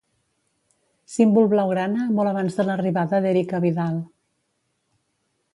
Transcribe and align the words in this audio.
Símbol 1.15 1.49
blaugrana 1.51 2.07
molt 2.21 2.31
abans 2.31 2.57
de 2.61 2.67
l'arribada 2.71 3.23
d'Eric 3.27 3.55
Abidal. 3.61 4.03